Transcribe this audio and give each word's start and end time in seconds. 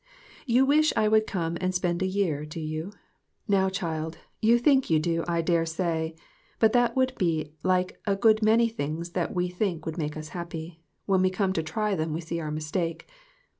You 0.47 0.65
wish 0.65 0.91
I 0.95 1.07
would 1.07 1.27
come 1.27 1.59
and 1.61 1.75
spend 1.75 2.01
a 2.01 2.07
year, 2.07 2.43
do 2.43 2.59
you? 2.59 2.91
Now, 3.47 3.69
child, 3.69 4.17
you 4.41 4.57
think 4.57 4.89
you 4.89 4.97
do, 4.97 5.23
I 5.27 5.43
dare 5.43 5.63
say. 5.67 6.15
But 6.57 6.73
that 6.73 6.95
would 6.95 7.15
be 7.19 7.53
like 7.61 8.01
a 8.07 8.15
good 8.15 8.41
many 8.41 8.67
things 8.67 9.11
that 9.11 9.35
we 9.35 9.47
think 9.47 9.85
would 9.85 9.99
make 9.99 10.17
us 10.17 10.29
happy; 10.29 10.81
when 11.05 11.21
we 11.21 11.29
come 11.29 11.53
to 11.53 11.61
try 11.61 11.93
them 11.93 12.13
we 12.13 12.21
see 12.21 12.39
our 12.39 12.49
mistake. 12.49 13.07